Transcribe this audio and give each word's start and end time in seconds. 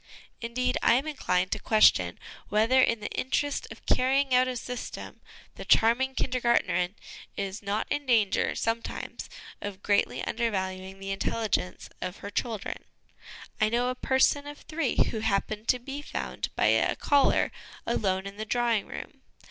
Indeed, 0.41 0.79
I 0.81 0.95
am 0.95 1.05
inclined 1.05 1.51
to 1.51 1.59
question 1.59 2.17
whether, 2.49 2.81
in 2.81 3.01
the 3.01 3.11
interest 3.11 3.67
of 3.69 3.85
carrying 3.85 4.33
out 4.33 4.47
a 4.47 4.55
system, 4.57 5.21
the 5.53 5.63
charming 5.63 6.15
Kindergartnerin 6.15 6.95
is 7.37 7.61
not 7.61 7.85
in 7.91 8.07
danger 8.07 8.55
some 8.55 8.81
times 8.81 9.29
of 9.61 9.83
greatly 9.83 10.25
undervaluing 10.25 10.97
the 10.99 11.11
intelligence 11.11 11.87
of 12.01 12.17
her 12.17 12.31
children. 12.31 12.85
I 13.59 13.69
know 13.69 13.89
a 13.89 13.93
person 13.93 14.47
of 14.47 14.61
three 14.61 14.95
who 15.11 15.19
happened 15.19 15.67
to 15.67 15.77
be 15.77 16.01
found 16.01 16.49
by 16.55 16.65
a 16.65 16.95
caller 16.95 17.51
alone 17.85 18.25
in 18.25 18.37
the 18.37 18.43
drawing 18.45 18.87
room. 18.87 19.21